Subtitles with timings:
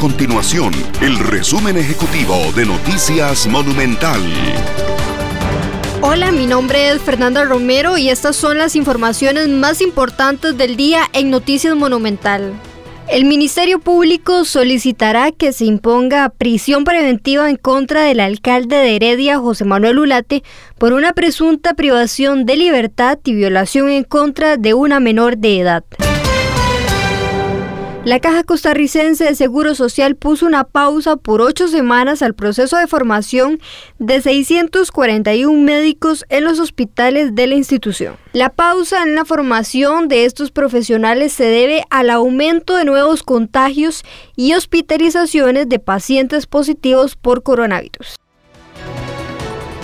[0.00, 4.18] continuación el resumen ejecutivo de Noticias Monumental.
[6.00, 11.02] Hola, mi nombre es Fernanda Romero y estas son las informaciones más importantes del día
[11.12, 12.54] en Noticias Monumental.
[13.08, 19.38] El Ministerio Público solicitará que se imponga prisión preventiva en contra del alcalde de Heredia,
[19.38, 20.42] José Manuel Ulate,
[20.78, 25.84] por una presunta privación de libertad y violación en contra de una menor de edad.
[28.02, 32.86] La Caja Costarricense de Seguro Social puso una pausa por ocho semanas al proceso de
[32.86, 33.60] formación
[33.98, 38.16] de 641 médicos en los hospitales de la institución.
[38.32, 44.02] La pausa en la formación de estos profesionales se debe al aumento de nuevos contagios
[44.34, 48.19] y hospitalizaciones de pacientes positivos por coronavirus.